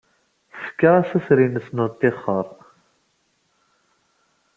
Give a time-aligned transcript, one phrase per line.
[0.53, 2.47] Tefka assuter-nnes n uttixer.